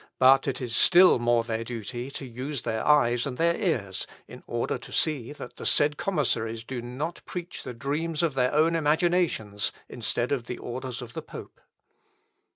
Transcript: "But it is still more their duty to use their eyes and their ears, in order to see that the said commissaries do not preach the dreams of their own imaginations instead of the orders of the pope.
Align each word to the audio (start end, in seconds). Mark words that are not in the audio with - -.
"But 0.17 0.47
it 0.47 0.59
is 0.61 0.75
still 0.75 1.19
more 1.19 1.43
their 1.43 1.63
duty 1.63 2.09
to 2.09 2.25
use 2.25 2.63
their 2.63 2.83
eyes 2.83 3.27
and 3.27 3.37
their 3.37 3.55
ears, 3.55 4.07
in 4.27 4.41
order 4.47 4.79
to 4.79 4.91
see 4.91 5.31
that 5.33 5.57
the 5.57 5.65
said 5.67 5.95
commissaries 5.95 6.63
do 6.63 6.81
not 6.81 7.21
preach 7.27 7.61
the 7.61 7.75
dreams 7.75 8.23
of 8.23 8.33
their 8.33 8.51
own 8.51 8.73
imaginations 8.73 9.71
instead 9.87 10.31
of 10.31 10.45
the 10.47 10.57
orders 10.57 11.03
of 11.03 11.13
the 11.13 11.21
pope. 11.21 11.61